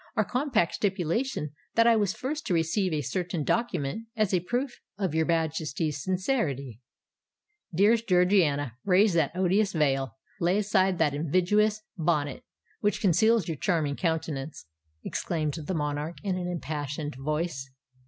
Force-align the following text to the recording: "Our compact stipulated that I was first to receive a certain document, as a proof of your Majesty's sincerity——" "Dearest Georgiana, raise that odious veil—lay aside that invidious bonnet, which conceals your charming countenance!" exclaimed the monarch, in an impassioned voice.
"Our 0.15 0.25
compact 0.25 0.73
stipulated 0.73 1.51
that 1.75 1.85
I 1.85 1.95
was 1.95 2.15
first 2.15 2.47
to 2.47 2.55
receive 2.55 2.91
a 2.91 3.01
certain 3.03 3.43
document, 3.43 4.07
as 4.17 4.33
a 4.33 4.39
proof 4.39 4.79
of 4.97 5.13
your 5.13 5.27
Majesty's 5.27 6.01
sincerity——" 6.03 6.79
"Dearest 7.75 8.07
Georgiana, 8.07 8.77
raise 8.83 9.13
that 9.13 9.29
odious 9.35 9.73
veil—lay 9.73 10.57
aside 10.57 10.97
that 10.97 11.13
invidious 11.13 11.83
bonnet, 11.99 12.41
which 12.79 12.99
conceals 12.99 13.47
your 13.47 13.57
charming 13.57 13.95
countenance!" 13.95 14.65
exclaimed 15.03 15.53
the 15.53 15.75
monarch, 15.75 16.17
in 16.23 16.35
an 16.35 16.47
impassioned 16.47 17.13
voice. 17.13 17.69